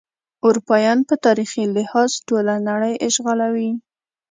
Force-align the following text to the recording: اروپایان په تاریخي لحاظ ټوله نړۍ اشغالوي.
اروپایان 0.47 0.99
په 1.09 1.15
تاریخي 1.25 1.63
لحاظ 1.75 2.09
ټوله 2.27 2.53
نړۍ 2.69 2.93
اشغالوي. 3.07 3.71